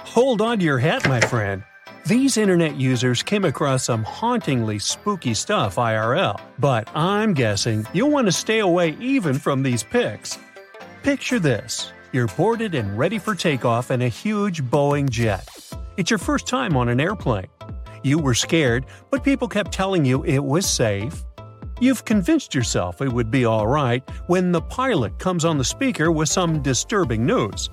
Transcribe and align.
Hold 0.00 0.40
on 0.40 0.58
to 0.58 0.64
your 0.64 0.78
hat, 0.78 1.08
my 1.08 1.20
friend. 1.20 1.62
These 2.06 2.36
internet 2.36 2.76
users 2.76 3.22
came 3.22 3.44
across 3.44 3.84
some 3.84 4.04
hauntingly 4.04 4.78
spooky 4.78 5.34
stuff 5.34 5.76
IRL, 5.76 6.40
but 6.58 6.88
I'm 6.94 7.34
guessing 7.34 7.86
you'll 7.92 8.10
want 8.10 8.26
to 8.26 8.32
stay 8.32 8.60
away 8.60 8.96
even 9.00 9.38
from 9.38 9.62
these 9.62 9.82
pics. 9.82 10.38
Picture 11.02 11.38
this 11.38 11.92
you're 12.12 12.28
boarded 12.28 12.74
and 12.74 12.96
ready 12.96 13.18
for 13.18 13.34
takeoff 13.34 13.90
in 13.90 14.02
a 14.02 14.08
huge 14.08 14.62
Boeing 14.62 15.10
jet. 15.10 15.48
It's 15.96 16.10
your 16.10 16.18
first 16.18 16.46
time 16.46 16.76
on 16.76 16.88
an 16.88 17.00
airplane. 17.00 17.48
You 18.02 18.18
were 18.18 18.34
scared, 18.34 18.86
but 19.10 19.24
people 19.24 19.48
kept 19.48 19.72
telling 19.72 20.04
you 20.04 20.24
it 20.24 20.38
was 20.38 20.66
safe. 20.66 21.24
You've 21.80 22.04
convinced 22.04 22.54
yourself 22.54 23.02
it 23.02 23.12
would 23.12 23.30
be 23.30 23.44
alright 23.44 24.08
when 24.28 24.52
the 24.52 24.62
pilot 24.62 25.18
comes 25.18 25.44
on 25.44 25.58
the 25.58 25.64
speaker 25.64 26.10
with 26.12 26.28
some 26.28 26.62
disturbing 26.62 27.26
news. 27.26 27.68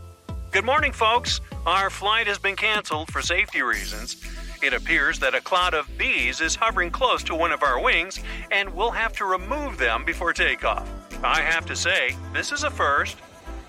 Good 0.54 0.66
morning, 0.66 0.92
folks. 0.92 1.42
Our 1.66 1.90
flight 1.90 2.28
has 2.28 2.38
been 2.38 2.56
canceled 2.56 3.12
for 3.12 3.24
safety 3.24 3.64
reasons. 3.64 4.24
It 4.62 4.72
appears 4.72 5.18
that 5.18 5.34
a 5.34 5.42
cloud 5.42 5.74
of 5.74 5.90
bees 5.98 6.42
is 6.42 6.54
hovering 6.54 6.92
close 6.92 7.24
to 7.24 7.34
one 7.34 7.52
of 7.52 7.64
our 7.64 7.82
wings, 7.82 8.20
and 8.52 8.72
we'll 8.76 8.92
have 8.92 9.14
to 9.14 9.26
remove 9.26 9.80
them 9.80 10.06
before 10.06 10.32
takeoff. 10.32 10.88
I 11.24 11.42
have 11.42 11.66
to 11.66 11.76
say, 11.76 12.16
this 12.34 12.52
is 12.52 12.64
a 12.64 12.70
first. 12.70 13.18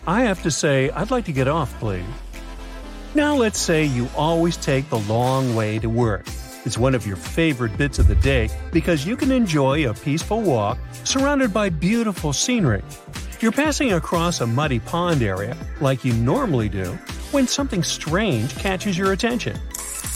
I 0.06 0.24
have 0.24 0.42
to 0.42 0.50
say, 0.50 0.90
I'd 0.90 1.10
like 1.10 1.24
to 1.24 1.32
get 1.32 1.48
off, 1.48 1.72
please. 1.80 2.04
Now, 3.14 3.34
let's 3.34 3.58
say 3.58 3.86
you 3.86 4.06
always 4.14 4.58
take 4.58 4.86
the 4.90 4.98
long 4.98 5.54
way 5.56 5.78
to 5.78 5.88
work. 5.88 6.26
It's 6.66 6.76
one 6.76 6.94
of 6.94 7.06
your 7.06 7.16
favorite 7.16 7.78
bits 7.78 7.98
of 7.98 8.08
the 8.08 8.16
day 8.16 8.50
because 8.72 9.06
you 9.06 9.16
can 9.16 9.32
enjoy 9.32 9.88
a 9.88 9.94
peaceful 9.94 10.42
walk 10.42 10.76
surrounded 11.04 11.50
by 11.50 11.70
beautiful 11.70 12.34
scenery. 12.34 12.82
You're 13.40 13.52
passing 13.52 13.92
across 13.92 14.40
a 14.40 14.46
muddy 14.46 14.78
pond 14.78 15.22
area, 15.22 15.56
like 15.80 16.04
you 16.04 16.12
normally 16.12 16.68
do, 16.68 16.92
when 17.32 17.46
something 17.46 17.82
strange 17.82 18.56
catches 18.56 18.96
your 18.96 19.12
attention. 19.12 19.56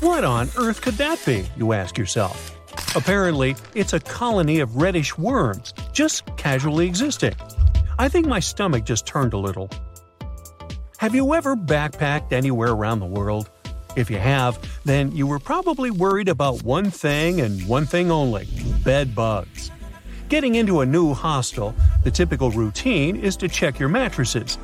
What 0.00 0.24
on 0.24 0.48
earth 0.56 0.80
could 0.80 0.94
that 0.94 1.24
be, 1.26 1.48
you 1.56 1.72
ask 1.72 1.98
yourself? 1.98 2.56
Apparently, 2.94 3.56
it's 3.74 3.92
a 3.92 4.00
colony 4.00 4.60
of 4.60 4.76
reddish 4.76 5.18
worms, 5.18 5.74
just 5.92 6.24
casually 6.36 6.86
existing. 6.86 7.34
I 7.98 8.08
think 8.08 8.26
my 8.26 8.40
stomach 8.40 8.84
just 8.84 9.06
turned 9.06 9.32
a 9.32 9.38
little. 9.38 9.68
Have 10.98 11.14
you 11.14 11.34
ever 11.34 11.56
backpacked 11.56 12.32
anywhere 12.32 12.70
around 12.70 13.00
the 13.00 13.06
world? 13.06 13.50
If 13.96 14.10
you 14.10 14.18
have, 14.18 14.58
then 14.84 15.10
you 15.14 15.26
were 15.26 15.40
probably 15.40 15.90
worried 15.90 16.28
about 16.28 16.62
one 16.62 16.90
thing 16.90 17.40
and 17.40 17.66
one 17.66 17.84
thing 17.84 18.10
only 18.10 18.48
bed 18.84 19.14
bugs. 19.14 19.70
Getting 20.28 20.56
into 20.56 20.80
a 20.80 20.86
new 20.86 21.14
hostel, 21.14 21.74
the 22.04 22.10
typical 22.10 22.50
routine 22.50 23.16
is 23.16 23.34
to 23.38 23.48
check 23.48 23.78
your 23.78 23.88
mattresses. 23.88 24.58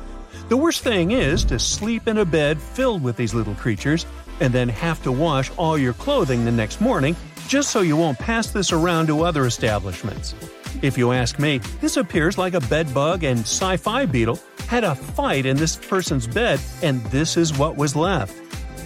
The 0.47 0.57
worst 0.57 0.83
thing 0.83 1.09
is 1.09 1.43
to 1.45 1.57
sleep 1.57 2.07
in 2.07 2.19
a 2.19 2.25
bed 2.25 2.61
filled 2.61 3.01
with 3.01 3.17
these 3.17 3.33
little 3.33 3.55
creatures 3.55 4.05
and 4.39 4.53
then 4.53 4.69
have 4.69 5.01
to 5.01 5.11
wash 5.11 5.49
all 5.57 5.75
your 5.75 5.93
clothing 5.93 6.45
the 6.45 6.51
next 6.51 6.81
morning 6.81 7.15
just 7.47 7.71
so 7.71 7.81
you 7.81 7.97
won't 7.97 8.19
pass 8.19 8.51
this 8.51 8.71
around 8.71 9.07
to 9.07 9.23
other 9.23 9.47
establishments. 9.47 10.35
If 10.83 10.99
you 10.99 11.13
ask 11.13 11.39
me, 11.39 11.57
this 11.81 11.97
appears 11.97 12.37
like 12.37 12.53
a 12.53 12.59
bedbug 12.61 13.23
and 13.23 13.39
sci 13.39 13.77
fi 13.77 14.05
beetle 14.05 14.39
had 14.67 14.83
a 14.83 14.93
fight 14.93 15.47
in 15.47 15.57
this 15.57 15.77
person's 15.77 16.27
bed, 16.27 16.59
and 16.83 17.03
this 17.05 17.37
is 17.37 17.57
what 17.57 17.75
was 17.75 17.95
left. 17.95 18.35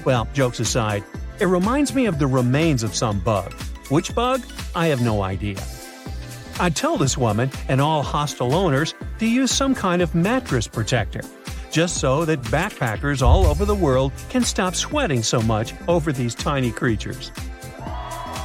Well, 0.06 0.30
jokes 0.34 0.62
aside, 0.62 1.04
it 1.42 1.46
reminds 1.46 1.94
me 1.94 2.06
of 2.06 2.20
the 2.20 2.28
remains 2.28 2.84
of 2.84 2.96
some 2.96 3.20
bug. 3.20 3.54
Which 3.90 4.16
bug? 4.16 4.42
I 4.76 4.88
have 4.88 5.02
no 5.02 5.24
idea. 5.24 5.58
I'd 6.60 6.76
tell 6.76 6.98
this 6.98 7.18
woman 7.18 7.50
and 7.68 7.80
all 7.80 8.04
hostel 8.04 8.54
owners 8.54 8.94
to 9.20 9.26
use 9.26 9.52
some 9.52 9.74
kind 9.74 10.02
of 10.02 10.14
mattress 10.14 10.68
protector, 10.68 11.22
just 11.72 11.98
so 11.98 12.26
that 12.26 12.42
backpackers 12.44 13.22
all 13.22 13.46
over 13.46 13.66
the 13.66 13.76
world 13.76 14.12
can 14.30 14.44
stop 14.44 14.76
sweating 14.76 15.24
so 15.24 15.42
much 15.42 15.74
over 15.88 16.12
these 16.12 16.36
tiny 16.36 16.72
creatures. 16.72 17.32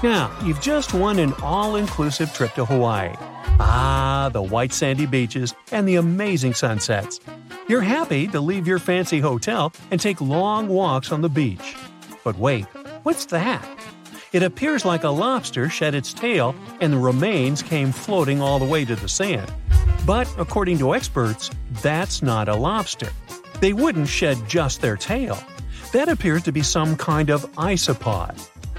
Now, 0.02 0.36
you've 0.44 0.60
just 0.60 0.94
won 0.94 1.18
an 1.18 1.32
all 1.42 1.76
inclusive 1.76 2.32
trip 2.32 2.54
to 2.54 2.64
Hawaii. 2.64 3.14
Ah, 3.58 4.30
the 4.32 4.42
white 4.42 4.72
sandy 4.72 5.06
beaches 5.06 5.54
and 5.72 5.88
the 5.88 5.96
amazing 5.96 6.54
sunsets. 6.54 7.20
You're 7.68 7.80
happy 7.80 8.26
to 8.28 8.40
leave 8.40 8.66
your 8.66 8.78
fancy 8.78 9.20
hotel 9.20 9.72
and 9.90 10.00
take 10.00 10.20
long 10.20 10.68
walks 10.68 11.10
on 11.10 11.22
the 11.22 11.28
beach. 11.28 11.74
But 12.22 12.38
wait, 12.38 12.66
what's 13.04 13.26
that? 13.26 13.64
It 14.34 14.42
appears 14.42 14.84
like 14.84 15.04
a 15.04 15.10
lobster 15.10 15.68
shed 15.68 15.94
its 15.94 16.12
tail 16.12 16.56
and 16.80 16.92
the 16.92 16.98
remains 16.98 17.62
came 17.62 17.92
floating 17.92 18.42
all 18.42 18.58
the 18.58 18.64
way 18.64 18.84
to 18.84 18.96
the 18.96 19.08
sand. 19.08 19.48
But 20.04 20.28
according 20.36 20.78
to 20.78 20.92
experts, 20.92 21.52
that's 21.82 22.20
not 22.20 22.48
a 22.48 22.56
lobster. 22.56 23.10
They 23.60 23.72
wouldn't 23.72 24.08
shed 24.08 24.38
just 24.48 24.80
their 24.80 24.96
tail. 24.96 25.38
That 25.92 26.08
appears 26.08 26.42
to 26.42 26.52
be 26.52 26.64
some 26.64 26.96
kind 26.96 27.30
of 27.30 27.48
isopod. 27.52 28.34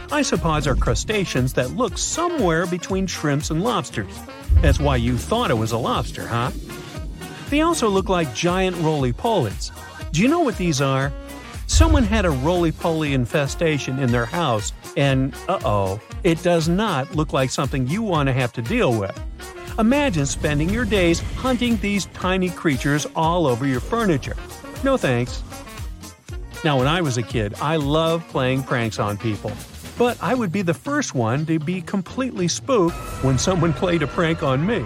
Isopods 0.10 0.68
are 0.68 0.76
crustaceans 0.76 1.54
that 1.54 1.72
look 1.72 1.98
somewhere 1.98 2.66
between 2.66 3.08
shrimps 3.08 3.50
and 3.50 3.64
lobsters. 3.64 4.12
That's 4.56 4.82
why 4.82 4.98
you 4.98 5.18
thought 5.18 5.52
it 5.52 5.58
was 5.58 5.72
a 5.72 5.78
lobster, 5.78 6.28
huh? 6.28 6.52
They 7.50 7.62
also 7.62 7.88
look 7.88 8.10
like 8.10 8.36
giant 8.36 8.76
roly 8.80 9.14
polies. 9.14 9.72
Do 10.12 10.22
you 10.22 10.28
know 10.28 10.42
what 10.42 10.58
these 10.58 10.82
are? 10.82 11.14
Someone 11.76 12.06
had 12.06 12.24
a 12.24 12.30
roly 12.30 12.72
poly 12.72 13.14
infestation 13.14 14.00
in 14.00 14.10
their 14.10 14.26
house, 14.26 14.72
and 14.96 15.36
uh 15.50 15.60
oh, 15.66 16.00
it 16.24 16.42
does 16.42 16.70
not 16.70 17.14
look 17.18 17.34
like 17.34 17.50
something 17.50 17.86
you 17.86 18.02
want 18.02 18.28
to 18.28 18.34
have 18.34 18.54
to 18.54 18.62
deal 18.62 18.98
with. 18.98 19.14
Imagine 19.78 20.26
spending 20.26 20.70
your 20.70 20.86
days 20.86 21.20
hunting 21.36 21.76
these 21.82 22.06
tiny 22.14 22.50
creatures 22.50 23.06
all 23.14 23.46
over 23.46 23.68
your 23.68 23.82
furniture. 23.82 24.38
No 24.86 24.96
thanks. 24.96 25.44
Now, 26.64 26.78
when 26.78 26.88
I 26.88 27.02
was 27.02 27.18
a 27.18 27.22
kid, 27.22 27.56
I 27.56 27.76
loved 27.76 28.30
playing 28.30 28.64
pranks 28.64 28.98
on 28.98 29.18
people. 29.18 29.52
But 29.98 30.18
I 30.24 30.34
would 30.34 30.54
be 30.54 30.62
the 30.62 30.74
first 30.74 31.14
one 31.14 31.46
to 31.48 31.60
be 31.60 31.82
completely 31.82 32.48
spooked 32.48 32.96
when 33.22 33.38
someone 33.38 33.74
played 33.84 34.02
a 34.02 34.08
prank 34.08 34.44
on 34.44 34.66
me. 34.66 34.86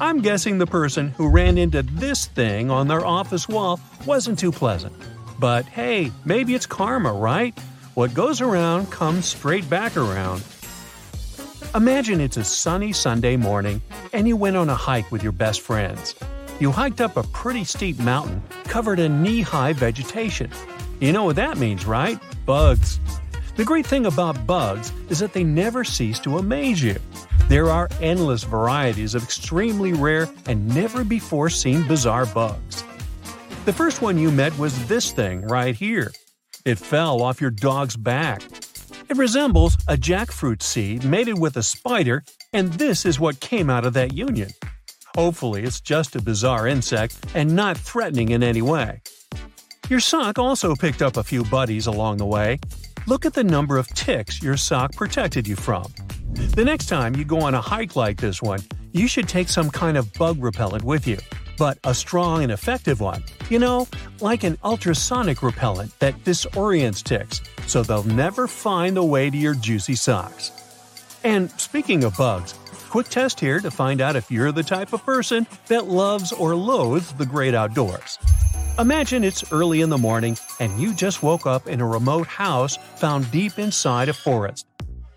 I'm 0.00 0.22
guessing 0.22 0.58
the 0.58 0.66
person 0.66 1.10
who 1.10 1.28
ran 1.28 1.56
into 1.56 1.84
this 1.84 2.26
thing 2.26 2.68
on 2.68 2.88
their 2.88 3.06
office 3.06 3.48
wall 3.48 3.78
wasn't 4.04 4.40
too 4.40 4.50
pleasant. 4.50 4.92
But 5.38 5.66
hey, 5.66 6.12
maybe 6.24 6.54
it's 6.54 6.66
karma, 6.66 7.12
right? 7.12 7.58
What 7.94 8.14
goes 8.14 8.40
around 8.40 8.90
comes 8.90 9.26
straight 9.26 9.68
back 9.68 9.96
around. 9.96 10.42
Imagine 11.74 12.20
it's 12.20 12.36
a 12.36 12.44
sunny 12.44 12.92
Sunday 12.92 13.36
morning 13.36 13.82
and 14.12 14.26
you 14.26 14.36
went 14.36 14.56
on 14.56 14.68
a 14.68 14.74
hike 14.74 15.10
with 15.12 15.22
your 15.22 15.32
best 15.32 15.60
friends. 15.60 16.14
You 16.58 16.72
hiked 16.72 17.00
up 17.00 17.16
a 17.16 17.22
pretty 17.22 17.64
steep 17.64 17.98
mountain 17.98 18.42
covered 18.64 18.98
in 18.98 19.22
knee 19.22 19.42
high 19.42 19.74
vegetation. 19.74 20.50
You 21.00 21.12
know 21.12 21.24
what 21.24 21.36
that 21.36 21.58
means, 21.58 21.84
right? 21.84 22.18
Bugs. 22.46 22.98
The 23.56 23.64
great 23.64 23.86
thing 23.86 24.06
about 24.06 24.46
bugs 24.46 24.92
is 25.10 25.18
that 25.18 25.34
they 25.34 25.44
never 25.44 25.84
cease 25.84 26.18
to 26.20 26.38
amaze 26.38 26.82
you. 26.82 26.96
There 27.48 27.70
are 27.70 27.88
endless 28.00 28.44
varieties 28.44 29.14
of 29.14 29.22
extremely 29.22 29.92
rare 29.92 30.28
and 30.46 30.74
never 30.74 31.04
before 31.04 31.50
seen 31.50 31.86
bizarre 31.86 32.26
bugs. 32.26 32.84
The 33.66 33.72
first 33.72 34.00
one 34.00 34.16
you 34.16 34.30
met 34.30 34.56
was 34.58 34.86
this 34.86 35.12
thing 35.12 35.42
right 35.42 35.74
here. 35.74 36.12
It 36.64 36.78
fell 36.78 37.20
off 37.20 37.40
your 37.40 37.50
dog's 37.50 37.96
back. 37.96 38.42
It 39.08 39.16
resembles 39.16 39.74
a 39.88 39.96
jackfruit 39.96 40.62
seed 40.62 41.04
mated 41.04 41.38
with 41.38 41.56
a 41.56 41.62
spider, 41.62 42.24
and 42.52 42.72
this 42.74 43.04
is 43.04 43.20
what 43.20 43.40
came 43.40 43.68
out 43.68 43.84
of 43.84 43.92
that 43.94 44.14
union. 44.14 44.50
Hopefully, 45.16 45.64
it's 45.64 45.80
just 45.80 46.16
a 46.16 46.22
bizarre 46.22 46.66
insect 46.66 47.18
and 47.34 47.54
not 47.54 47.76
threatening 47.76 48.30
in 48.30 48.42
any 48.42 48.62
way. 48.62 49.02
Your 49.88 50.00
sock 50.00 50.38
also 50.38 50.74
picked 50.74 51.02
up 51.02 51.16
a 51.16 51.24
few 51.24 51.44
buddies 51.44 51.86
along 51.86 52.18
the 52.18 52.26
way, 52.26 52.58
Look 53.08 53.24
at 53.24 53.34
the 53.34 53.44
number 53.44 53.78
of 53.78 53.86
ticks 53.94 54.42
your 54.42 54.56
sock 54.56 54.92
protected 54.96 55.46
you 55.46 55.54
from. 55.54 55.84
The 56.32 56.64
next 56.64 56.86
time 56.86 57.14
you 57.14 57.24
go 57.24 57.40
on 57.40 57.54
a 57.54 57.60
hike 57.60 57.94
like 57.94 58.16
this 58.16 58.42
one, 58.42 58.58
you 58.90 59.06
should 59.06 59.28
take 59.28 59.48
some 59.48 59.70
kind 59.70 59.96
of 59.96 60.12
bug 60.14 60.42
repellent 60.42 60.82
with 60.82 61.06
you, 61.06 61.18
but 61.58 61.78
a 61.84 61.94
strong 61.94 62.42
and 62.42 62.52
effective 62.52 63.00
one. 63.00 63.22
You 63.50 63.58
know, 63.58 63.88
like 64.20 64.44
an 64.44 64.58
ultrasonic 64.64 65.42
repellent 65.42 65.98
that 66.00 66.24
disorients 66.24 67.02
ticks, 67.02 67.40
so 67.66 67.82
they'll 67.82 68.04
never 68.04 68.46
find 68.46 68.96
the 68.96 69.04
way 69.04 69.30
to 69.30 69.36
your 69.36 69.54
juicy 69.54 69.94
socks. 69.94 70.52
And 71.24 71.50
speaking 71.52 72.04
of 72.04 72.16
bugs, 72.16 72.54
quick 72.90 73.08
test 73.08 73.40
here 73.40 73.60
to 73.60 73.70
find 73.70 74.00
out 74.00 74.16
if 74.16 74.30
you're 74.30 74.52
the 74.52 74.62
type 74.62 74.92
of 74.92 75.04
person 75.04 75.46
that 75.66 75.86
loves 75.86 76.32
or 76.32 76.54
loathes 76.54 77.12
the 77.14 77.26
great 77.26 77.54
outdoors. 77.54 78.18
Imagine 78.78 79.24
it's 79.24 79.50
early 79.52 79.80
in 79.80 79.90
the 79.90 79.98
morning 79.98 80.36
and 80.60 80.78
you 80.78 80.94
just 80.94 81.22
woke 81.22 81.46
up 81.46 81.66
in 81.66 81.80
a 81.80 81.86
remote 81.86 82.26
house 82.26 82.76
found 82.96 83.30
deep 83.30 83.58
inside 83.58 84.08
a 84.08 84.12
forest. 84.12 84.66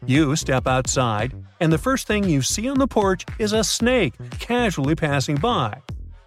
You 0.06 0.36
step 0.36 0.66
outside, 0.66 1.36
and 1.60 1.72
the 1.72 1.78
first 1.78 2.08
thing 2.08 2.24
you 2.24 2.42
see 2.42 2.70
on 2.70 2.80
the 2.80 2.88
porch 2.88 3.26
is 3.38 3.54
a 3.54 3.64
snake 3.64 4.14
casually 4.40 4.96
passing 4.96 5.36
by. 5.36 5.82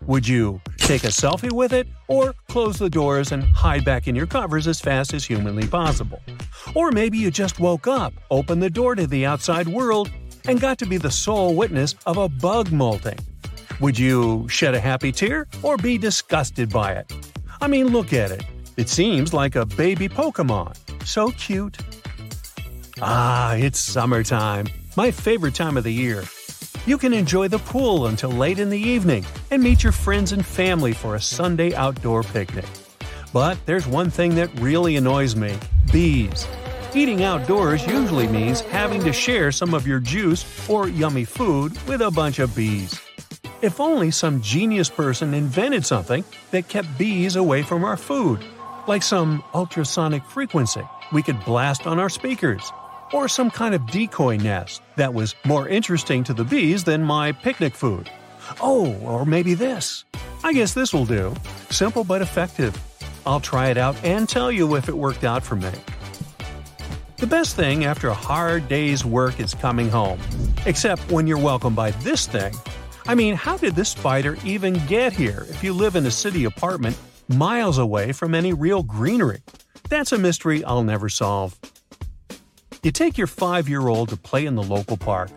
Would 0.06 0.26
you 0.26 0.60
take 0.78 1.04
a 1.04 1.08
selfie 1.08 1.52
with 1.52 1.72
it, 1.72 1.87
or 2.08 2.34
close 2.49 2.76
the 2.76 2.90
doors 2.90 3.31
and 3.31 3.44
hide 3.44 3.84
back 3.84 4.08
in 4.08 4.16
your 4.16 4.26
covers 4.26 4.66
as 4.66 4.81
fast 4.81 5.14
as 5.14 5.25
humanly 5.25 5.66
possible? 5.66 6.20
Or 6.75 6.90
maybe 6.90 7.19
you 7.19 7.31
just 7.31 7.60
woke 7.60 7.87
up, 7.87 8.12
opened 8.31 8.62
the 8.62 8.70
door 8.70 8.96
to 8.96 9.06
the 9.06 9.25
outside 9.25 9.69
world, 9.69 10.10
and 10.46 10.60
got 10.60 10.78
to 10.78 10.87
be 10.87 10.96
the 10.96 11.10
sole 11.10 11.54
witness 11.54 11.94
of 12.04 12.16
a 12.16 12.28
bug 12.28 12.72
molting. 12.72 13.19
Would 13.81 13.96
you 13.96 14.49
shed 14.49 14.75
a 14.75 14.81
happy 14.81 15.12
tear 15.12 15.46
or 15.62 15.76
be 15.76 15.99
disgusted 15.99 16.70
by 16.70 16.93
it? 16.94 17.12
I 17.60 17.69
mean, 17.69 17.88
look 17.88 18.12
at 18.12 18.32
it. 18.32 18.44
It 18.76 18.88
seems 18.88 19.32
like 19.32 19.55
a 19.55 19.64
baby 19.64 20.08
Pokemon. 20.08 20.76
So 21.06 21.31
cute. 21.31 21.78
Ah, 23.00 23.55
it's 23.55 23.78
summertime, 23.78 24.66
my 24.96 25.12
favorite 25.12 25.55
time 25.55 25.76
of 25.76 25.84
the 25.84 25.93
year. 25.93 26.25
You 26.84 26.99
can 26.99 27.12
enjoy 27.12 27.46
the 27.46 27.61
pool 27.61 28.06
until 28.06 28.31
late 28.31 28.58
in 28.58 28.69
the 28.69 28.81
evening 28.81 29.25
and 29.52 29.62
meet 29.62 29.84
your 29.84 29.93
friends 29.93 30.32
and 30.32 30.44
family 30.44 30.93
for 30.93 31.14
a 31.14 31.20
Sunday 31.20 31.73
outdoor 31.76 32.25
picnic. 32.25 32.64
But 33.32 33.56
there's 33.67 33.87
one 33.87 34.11
thing 34.11 34.34
that 34.34 34.50
really 34.58 34.96
annoys 34.96 35.37
me 35.37 35.56
bees. 35.93 36.44
Eating 36.93 37.23
outdoors 37.23 37.87
usually 37.87 38.26
means 38.26 38.62
having 38.62 39.00
to 39.05 39.12
share 39.12 39.52
some 39.52 39.75
of 39.75 39.87
your 39.87 40.00
juice 40.00 40.44
or 40.69 40.88
yummy 40.88 41.25
food 41.25 41.73
with 41.87 42.00
a 42.02 42.11
bunch 42.11 42.40
of 42.40 42.55
bees. 42.56 43.00
If 43.62 43.79
only 43.79 44.11
some 44.11 44.43
genius 44.43 44.90
person 44.90 45.34
invented 45.34 45.87
something 45.87 46.25
that 46.50 46.67
kept 46.67 46.99
bees 46.99 47.37
away 47.37 47.62
from 47.62 47.84
our 47.84 47.96
food, 47.96 48.44
like 48.88 49.05
some 49.05 49.44
ultrasonic 49.55 50.25
frequency 50.25 50.82
we 51.12 51.23
could 51.23 51.44
blast 51.44 51.87
on 51.87 52.00
our 52.00 52.08
speakers, 52.08 52.73
or 53.12 53.29
some 53.29 53.50
kind 53.50 53.75
of 53.75 53.87
decoy 53.87 54.37
nest 54.37 54.82
that 54.97 55.14
was 55.14 55.35
more 55.44 55.69
interesting 55.69 56.25
to 56.25 56.35
the 56.35 56.44
bees 56.44 56.85
than 56.85 57.03
my 57.03 57.32
picnic 57.32 57.75
food. 57.75 58.11
Oh, 58.61 58.94
or 59.03 59.25
maybe 59.25 59.55
this. 59.55 60.05
I 60.44 60.53
guess 60.53 60.75
this 60.75 60.93
will 60.93 61.06
do. 61.06 61.35
Simple 61.70 62.05
but 62.05 62.23
effective. 62.23 62.76
I'll 63.25 63.41
try 63.41 63.69
it 63.69 63.79
out 63.79 63.97
and 64.05 64.29
tell 64.29 64.50
you 64.50 64.75
if 64.76 64.88
it 64.88 64.97
worked 64.97 65.25
out 65.25 65.43
for 65.43 65.56
me. 65.56 65.70
The 67.17 67.26
best 67.29 67.55
thing 67.55 67.85
after 67.85 68.09
a 68.09 68.14
hard 68.14 68.69
day's 68.69 69.05
work 69.05 69.38
is 69.38 69.55
coming 69.55 69.88
home. 69.88 70.19
Except 70.67 71.08
when 71.11 71.26
you're 71.29 71.38
welcomed 71.38 71.76
by 71.76 71.93
this 72.03 72.26
thing. 72.26 72.53
I 73.06 73.15
mean, 73.15 73.35
how 73.35 73.56
did 73.56 73.76
this 73.76 73.91
spider 73.91 74.37
even 74.44 74.75
get 74.87 75.12
here 75.12 75.47
if 75.49 75.62
you 75.62 75.73
live 75.73 75.94
in 75.94 76.06
a 76.06 76.11
city 76.11 76.44
apartment 76.44 76.97
miles 77.29 77.79
away 77.79 78.12
from 78.12 78.35
any 78.35 78.53
real 78.53 78.82
greenery? 78.82 79.43
That's 79.88 80.12
a 80.12 80.19
mystery 80.19 80.65
I'll 80.65 80.82
never 80.82 81.08
solve. 81.08 81.56
You 82.84 82.90
take 82.90 83.17
your 83.17 83.29
five 83.29 83.69
year 83.69 83.87
old 83.87 84.08
to 84.08 84.17
play 84.17 84.44
in 84.44 84.56
the 84.56 84.62
local 84.64 84.96
park. 84.96 85.31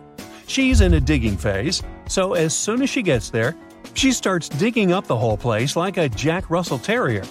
She's 0.48 0.80
in 0.80 0.94
a 0.94 1.00
digging 1.00 1.36
phase, 1.36 1.80
so 2.08 2.34
as 2.34 2.52
soon 2.52 2.82
as 2.82 2.90
she 2.90 3.02
gets 3.02 3.30
there, 3.30 3.54
she 3.94 4.10
starts 4.10 4.48
digging 4.48 4.90
up 4.90 5.06
the 5.06 5.16
whole 5.16 5.36
place 5.36 5.76
like 5.76 5.96
a 5.96 6.08
Jack 6.08 6.50
Russell 6.50 6.80
Terrier. 6.80 7.22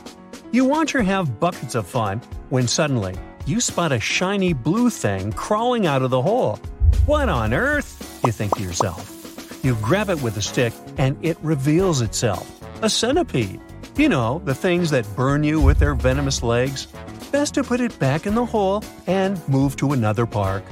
You 0.53 0.63
watch 0.63 0.93
her 0.93 1.01
have 1.01 1.37
buckets 1.41 1.75
of 1.75 1.85
fun 1.85 2.21
when 2.47 2.65
suddenly 2.65 3.15
you 3.45 3.59
spot 3.59 3.91
a 3.91 3.99
shiny 3.99 4.53
blue 4.53 4.89
thing 4.89 5.33
crawling 5.33 5.85
out 5.85 6.01
of 6.01 6.11
the 6.11 6.21
hole. 6.21 6.61
What 7.05 7.27
on 7.27 7.53
earth? 7.53 8.21
You 8.25 8.31
think 8.31 8.55
to 8.55 8.63
yourself. 8.63 9.59
You 9.65 9.75
grab 9.81 10.09
it 10.09 10.21
with 10.21 10.37
a 10.37 10.41
stick 10.41 10.71
and 10.97 11.17
it 11.25 11.37
reveals 11.41 11.99
itself 11.99 12.49
a 12.81 12.89
centipede. 12.89 13.59
You 13.97 14.07
know, 14.07 14.41
the 14.45 14.55
things 14.55 14.91
that 14.91 15.05
burn 15.17 15.43
you 15.43 15.59
with 15.59 15.77
their 15.77 15.93
venomous 15.93 16.41
legs. 16.41 16.87
Best 17.31 17.53
to 17.55 17.63
put 17.63 17.81
it 17.81 17.97
back 17.99 18.25
in 18.25 18.35
the 18.35 18.45
hole 18.45 18.83
and 19.07 19.45
move 19.47 19.75
to 19.77 19.93
another 19.93 20.25
park. 20.25 20.63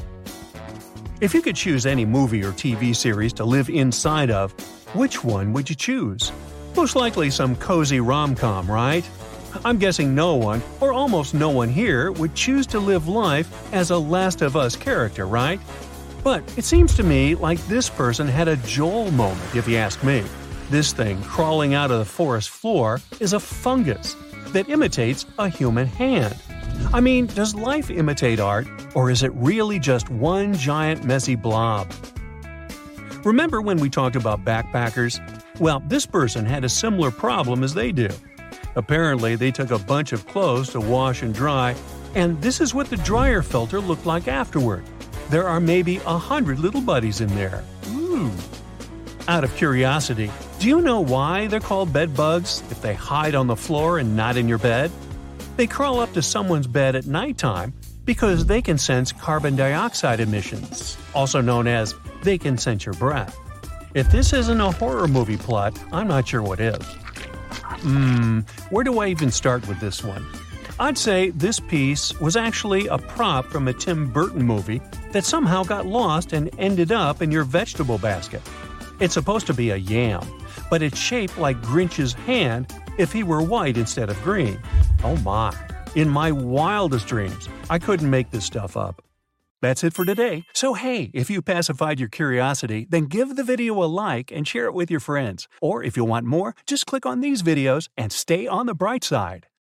If 1.20 1.34
you 1.34 1.42
could 1.42 1.56
choose 1.56 1.86
any 1.86 2.06
movie 2.06 2.44
or 2.44 2.52
TV 2.52 2.96
series 2.96 3.34
to 3.34 3.46
live 3.46 3.70
inside 3.70 4.30
of, 4.30 4.52
which 4.96 5.24
one 5.24 5.54
would 5.54 5.70
you 5.70 5.76
choose? 5.76 6.32
Most 6.76 6.96
likely 6.96 7.30
some 7.30 7.56
cozy 7.56 8.00
rom 8.00 8.36
com, 8.36 8.70
right? 8.70 9.08
I'm 9.64 9.78
guessing 9.78 10.16
no 10.16 10.36
one, 10.36 10.62
or 10.82 10.94
almost 10.94 11.34
no 11.34 11.50
one 11.50 11.70
here, 11.70 12.12
would 12.12 12.36
choose 12.36 12.68
to 12.68 12.80
live 12.80 13.08
life 13.08 13.74
as 13.74 13.92
a 13.92 13.98
Last 13.98 14.42
of 14.42 14.56
Us 14.56 14.76
character, 14.76 15.28
right? 15.28 15.60
But 16.24 16.44
it 16.58 16.66
seems 16.66 16.96
to 16.96 17.04
me 17.04 17.36
like 17.36 17.60
this 17.68 17.90
person 17.90 18.28
had 18.28 18.48
a 18.48 18.58
Joel 18.58 19.12
moment, 19.12 19.56
if 19.56 19.68
you 19.68 19.78
ask 19.78 20.04
me. 20.04 20.24
This 20.70 20.94
thing 20.94 21.22
crawling 21.24 21.74
out 21.74 21.92
of 21.92 22.00
the 22.00 22.06
forest 22.06 22.50
floor 22.50 23.00
is 23.20 23.34
a 23.34 23.40
fungus 23.40 24.16
that 24.54 24.70
imitates 24.70 25.26
a 25.38 25.50
human 25.50 25.88
hand. 25.88 26.36
I 26.94 27.02
mean, 27.02 27.28
does 27.28 27.54
life 27.54 27.90
imitate 27.90 28.40
art, 28.40 28.68
or 28.96 29.12
is 29.12 29.24
it 29.24 29.32
really 29.36 29.80
just 29.80 30.10
one 30.10 30.54
giant 30.54 31.04
messy 31.04 31.36
blob? 31.36 31.92
Remember 33.24 33.62
when 33.62 33.78
we 33.78 33.90
talked 33.90 34.16
about 34.16 34.44
backpackers? 34.44 35.20
Well, 35.60 35.82
this 35.88 36.06
person 36.06 36.46
had 36.46 36.64
a 36.64 36.70
similar 36.70 37.12
problem 37.12 37.64
as 37.64 37.74
they 37.74 37.92
do. 37.92 38.10
Apparently, 38.76 39.36
they 39.36 39.52
took 39.52 39.72
a 39.72 39.80
bunch 39.80 40.14
of 40.14 40.28
clothes 40.28 40.70
to 40.72 40.80
wash 40.80 41.22
and 41.22 41.34
dry, 41.34 41.76
and 42.16 42.42
this 42.42 42.60
is 42.60 42.74
what 42.74 42.90
the 42.90 42.98
dryer 42.98 43.42
filter 43.42 43.80
looked 43.80 44.06
like 44.06 44.28
afterward. 44.28 44.84
There 45.30 45.48
are 45.48 45.60
maybe 45.60 45.98
a 46.06 46.18
hundred 46.18 46.60
little 46.60 46.82
buddies 46.82 47.22
in 47.22 47.34
there. 47.36 47.64
Ooh. 47.92 48.32
Out 49.28 49.44
of 49.44 49.56
curiosity, 49.56 50.32
do 50.64 50.70
you 50.70 50.80
know 50.80 51.02
why 51.02 51.48
they're 51.48 51.60
called 51.60 51.92
bed 51.92 52.16
bugs 52.16 52.64
if 52.72 52.82
they 52.82 52.94
hide 52.94 53.36
on 53.36 53.48
the 53.48 53.56
floor 53.56 54.00
and 54.00 54.16
not 54.16 54.38
in 54.38 54.48
your 54.48 54.58
bed? 54.58 54.90
They 55.58 55.68
crawl 55.68 56.00
up 56.00 56.14
to 56.14 56.22
someone's 56.22 56.68
bed 56.68 56.96
at 56.96 57.06
nighttime 57.06 57.74
because 58.06 58.46
they 58.46 58.62
can 58.62 58.78
sense 58.78 59.12
carbon 59.12 59.58
dioxide 59.58 60.22
emissions, 60.22 60.98
also 61.14 61.42
known 61.42 61.68
as 61.68 61.94
they 62.22 62.38
can 62.38 62.58
sense 62.58 62.86
your 62.86 62.94
breath. 62.94 63.38
If 63.94 64.10
this 64.10 64.32
isn't 64.32 64.62
a 64.62 64.72
horror 64.72 65.10
movie 65.10 65.36
plot, 65.36 65.78
I'm 65.92 66.08
not 66.08 66.30
sure 66.30 66.42
what 66.42 66.62
is. 66.62 66.82
Hmm, 67.52 68.40
where 68.70 68.86
do 68.86 69.00
I 69.00 69.10
even 69.10 69.32
start 69.32 69.68
with 69.68 69.82
this 69.82 70.02
one? 70.02 70.26
I'd 70.80 70.98
say 70.98 71.32
this 71.32 71.60
piece 71.60 72.18
was 72.22 72.38
actually 72.38 72.88
a 72.88 73.00
prop 73.00 73.48
from 73.48 73.68
a 73.68 73.74
Tim 73.74 74.10
Burton 74.14 74.44
movie 74.44 74.82
that 75.12 75.26
somehow 75.26 75.64
got 75.64 75.88
lost 75.88 76.32
and 76.32 76.50
ended 76.58 76.94
up 76.94 77.22
in 77.22 77.32
your 77.32 77.44
vegetable 77.44 77.98
basket. 77.98 78.42
It's 79.02 79.14
supposed 79.14 79.48
to 79.48 79.54
be 79.54 79.72
a 79.72 79.76
yam, 79.76 80.26
but 80.70 80.82
it's 80.82 80.98
shaped 80.98 81.38
like 81.38 81.62
Grinch's 81.62 82.14
hand 82.14 82.74
if 82.98 83.12
he 83.12 83.24
were 83.24 83.42
white 83.42 83.78
instead 83.78 84.10
of 84.10 84.22
green. 84.22 84.60
Oh 85.04 85.18
my. 85.18 85.56
In 85.96 86.10
my 86.10 86.32
wildest 86.32 87.08
dreams, 87.08 87.50
I 87.70 87.80
couldn't 87.80 88.10
make 88.10 88.32
this 88.32 88.46
stuff 88.46 88.76
up. 88.76 89.04
That's 89.62 89.84
it 89.84 89.94
for 89.94 90.04
today. 90.04 90.44
So 90.54 90.74
hey, 90.74 91.10
if 91.14 91.30
you 91.30 91.42
pacified 91.42 92.00
your 92.00 92.10
curiosity, 92.10 92.86
then 92.90 93.06
give 93.06 93.36
the 93.36 93.44
video 93.44 93.82
a 93.82 93.86
like 93.86 94.32
and 94.32 94.48
share 94.48 94.66
it 94.66 94.74
with 94.74 94.92
your 94.92 95.00
friends. 95.00 95.48
Or 95.62 95.84
if 95.84 95.96
you 95.96 96.04
want 96.04 96.26
more, 96.26 96.54
just 96.68 96.86
click 96.86 97.06
on 97.06 97.22
these 97.22 97.44
videos 97.44 97.88
and 97.96 98.12
stay 98.12 98.46
on 98.46 98.66
the 98.66 98.74
bright 98.74 99.04
side. 99.06 99.48